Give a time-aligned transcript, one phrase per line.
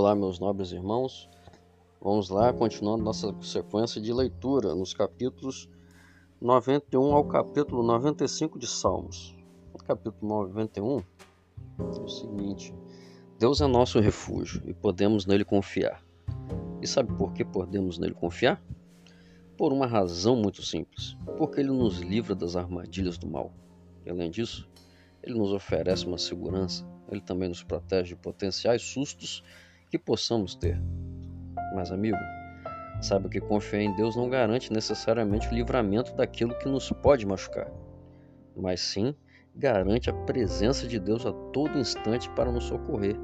[0.00, 1.28] Olá, meus nobres irmãos.
[2.00, 5.68] Vamos lá, continuando nossa sequência de leitura nos capítulos
[6.40, 9.36] 91 ao capítulo 95 de Salmos.
[9.72, 10.98] No capítulo 91
[11.80, 12.72] é o seguinte:
[13.40, 16.00] Deus é nosso refúgio e podemos nele confiar.
[16.80, 18.62] E sabe por que podemos nele confiar?
[19.56, 23.52] Por uma razão muito simples: porque ele nos livra das armadilhas do mal.
[24.06, 24.70] E além disso,
[25.24, 29.42] ele nos oferece uma segurança, ele também nos protege de potenciais sustos
[29.88, 30.80] que possamos ter.
[31.74, 32.18] Mas, amigo,
[33.00, 37.70] saiba que confiar em Deus não garante necessariamente o livramento daquilo que nos pode machucar,
[38.56, 39.14] mas sim
[39.54, 43.16] garante a presença de Deus a todo instante para nos socorrer,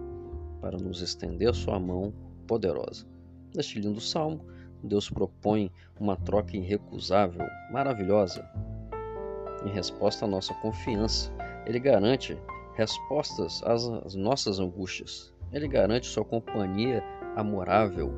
[0.61, 2.13] para nos estender sua mão
[2.47, 3.07] poderosa.
[3.55, 4.45] Neste lindo salmo,
[4.83, 8.49] Deus propõe uma troca irrecusável, maravilhosa.
[9.65, 11.33] Em resposta à nossa confiança,
[11.67, 12.37] Ele garante
[12.75, 15.34] respostas às nossas angústias.
[15.55, 17.01] Ele garante sua companhia
[17.37, 18.13] amorável.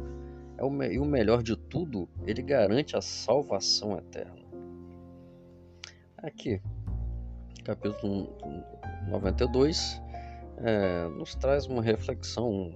[0.59, 4.47] É e o melhor de tudo, ele garante a salvação eterna.
[6.17, 6.63] Aqui,
[7.63, 8.35] capítulo
[9.07, 10.01] 92,
[10.57, 12.75] é, nos traz uma reflexão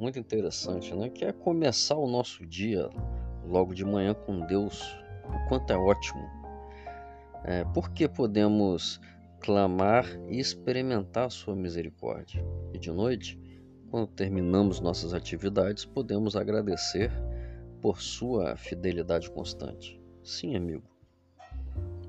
[0.00, 1.08] muito interessante, né?
[1.08, 2.90] que é começar o nosso dia
[3.46, 4.82] logo de manhã com Deus,
[5.28, 6.28] o quanto é ótimo.
[7.44, 9.00] É, porque podemos
[9.38, 12.44] clamar e experimentar a sua misericórdia.
[12.72, 13.38] E de noite,
[13.92, 17.12] quando terminamos nossas atividades, podemos agradecer
[17.78, 20.00] por sua fidelidade constante.
[20.24, 20.82] Sim, amigo.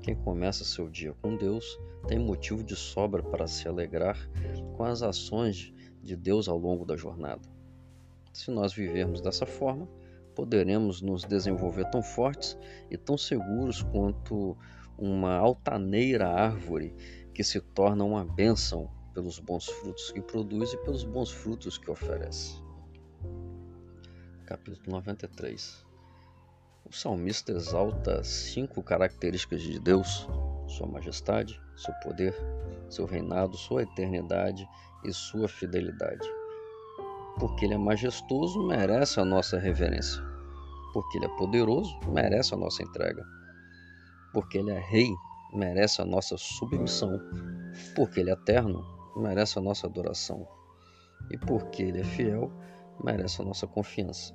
[0.00, 4.18] Quem começa seu dia com Deus tem motivo de sobra para se alegrar
[4.74, 7.42] com as ações de Deus ao longo da jornada.
[8.32, 9.86] Se nós vivermos dessa forma,
[10.34, 12.56] poderemos nos desenvolver tão fortes
[12.90, 14.56] e tão seguros quanto
[14.96, 16.94] uma altaneira árvore
[17.34, 21.90] que se torna uma bênção pelos bons frutos que produz e pelos bons frutos que
[21.90, 22.60] oferece.
[24.44, 25.86] Capítulo 93
[26.84, 30.28] O salmista exalta cinco características de Deus:
[30.66, 32.34] Sua majestade, seu poder,
[32.90, 34.68] seu reinado, sua eternidade
[35.04, 36.28] e sua fidelidade.
[37.38, 40.22] Porque Ele é majestoso, merece a nossa reverência.
[40.92, 43.24] Porque Ele é poderoso, merece a nossa entrega.
[44.32, 45.10] Porque Ele é Rei,
[45.52, 47.20] merece a nossa submissão,
[47.94, 50.46] porque Ele é eterno, merece a nossa adoração,
[51.30, 52.50] e porque Ele é fiel,
[53.02, 54.34] merece a nossa confiança.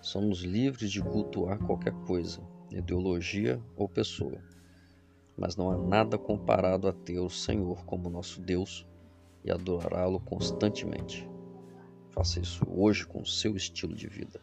[0.00, 2.40] Somos livres de cultuar qualquer coisa,
[2.70, 4.38] ideologia ou pessoa,
[5.36, 8.86] mas não há nada comparado a ter o Senhor como nosso Deus
[9.44, 11.28] e adorá-lo constantemente.
[12.10, 14.40] Faça isso hoje com o seu estilo de vida.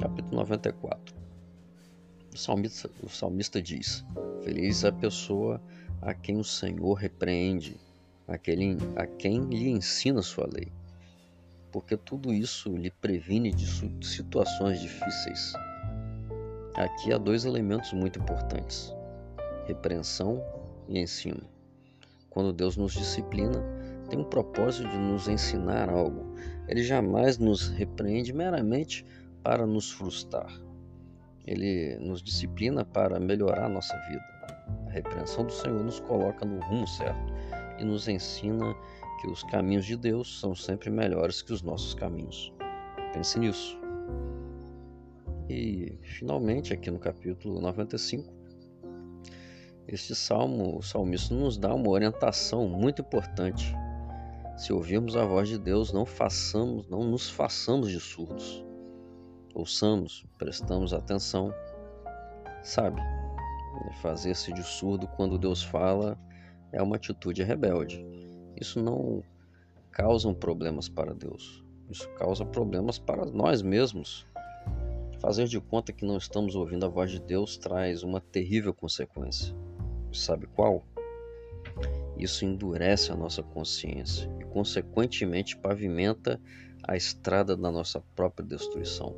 [0.00, 1.18] Capítulo 94
[2.38, 4.04] o salmista, o salmista diz:
[4.44, 5.60] Feliz é a pessoa
[6.00, 7.76] a quem o Senhor repreende,
[8.28, 10.70] a quem, a quem lhe ensina sua lei,
[11.72, 13.66] porque tudo isso lhe previne de
[14.06, 15.52] situações difíceis.
[16.76, 18.94] Aqui há dois elementos muito importantes:
[19.66, 20.40] repreensão
[20.86, 21.42] e ensino.
[22.30, 23.64] Quando Deus nos disciplina,
[24.08, 26.34] tem um propósito de nos ensinar algo.
[26.68, 29.04] Ele jamais nos repreende meramente
[29.42, 30.52] para nos frustrar
[31.48, 34.22] ele nos disciplina para melhorar a nossa vida.
[34.86, 37.32] A repreensão do Senhor nos coloca no rumo certo
[37.78, 38.74] e nos ensina
[39.20, 42.52] que os caminhos de Deus são sempre melhores que os nossos caminhos.
[43.12, 43.78] Pense nisso.
[45.48, 48.32] E, finalmente, aqui no capítulo 95,
[49.86, 53.74] este salmo, o salmista nos dá uma orientação muito importante.
[54.56, 58.68] Se ouvirmos a voz de Deus, não façamos, não nos façamos de surdos
[59.58, 61.52] ouçamos, prestamos atenção.
[62.62, 63.00] Sabe,
[64.00, 66.18] fazer-se de surdo quando Deus fala
[66.72, 68.04] é uma atitude rebelde.
[68.60, 69.22] Isso não
[69.90, 71.64] causa problemas para Deus.
[71.90, 74.26] Isso causa problemas para nós mesmos.
[75.20, 79.54] Fazer de conta que não estamos ouvindo a voz de Deus traz uma terrível consequência.
[80.12, 80.84] Sabe qual?
[82.16, 86.40] Isso endurece a nossa consciência e, consequentemente, pavimenta
[86.82, 89.14] a estrada da nossa própria destruição.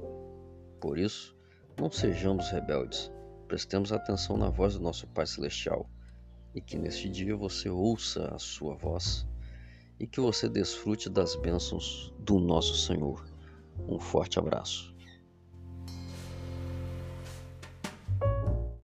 [0.81, 1.37] Por isso,
[1.79, 3.11] não sejamos rebeldes,
[3.49, 5.89] prestemos atenção na voz do nosso Pai Celestial
[6.55, 9.27] e que neste dia você ouça a sua voz
[9.99, 13.25] e que você desfrute das bênçãos do nosso Senhor.
[13.89, 14.90] Um forte abraço.